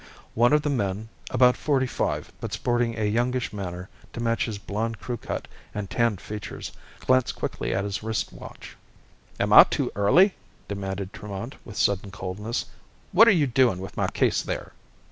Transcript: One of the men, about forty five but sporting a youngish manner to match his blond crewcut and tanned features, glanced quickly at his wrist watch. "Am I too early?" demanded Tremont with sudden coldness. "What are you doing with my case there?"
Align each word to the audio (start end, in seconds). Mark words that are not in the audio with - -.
One 0.33 0.51
of 0.51 0.63
the 0.63 0.69
men, 0.71 1.09
about 1.29 1.55
forty 1.55 1.85
five 1.85 2.33
but 2.41 2.53
sporting 2.53 2.97
a 2.97 3.03
youngish 3.05 3.53
manner 3.53 3.87
to 4.13 4.19
match 4.19 4.45
his 4.45 4.57
blond 4.57 4.99
crewcut 4.99 5.47
and 5.75 5.91
tanned 5.91 6.19
features, 6.19 6.71
glanced 7.01 7.35
quickly 7.35 7.71
at 7.75 7.83
his 7.83 8.01
wrist 8.01 8.33
watch. 8.33 8.75
"Am 9.39 9.53
I 9.53 9.63
too 9.65 9.91
early?" 9.95 10.33
demanded 10.67 11.13
Tremont 11.13 11.53
with 11.63 11.77
sudden 11.77 12.09
coldness. 12.09 12.65
"What 13.11 13.27
are 13.27 13.29
you 13.29 13.45
doing 13.45 13.77
with 13.77 13.95
my 13.95 14.07
case 14.07 14.41
there?" 14.41 14.71